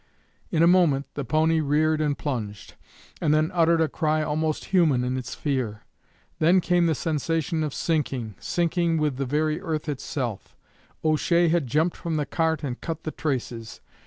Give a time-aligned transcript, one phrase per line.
[0.49, 2.73] In a moment the pony reared and plunged,
[3.21, 5.83] and then uttered a cry almost human in its fear.
[6.39, 10.55] Then came the sensation of sinking, sinking with the very earth itself.
[11.05, 13.79] O'Shea had jumped from the cart and cut the traces.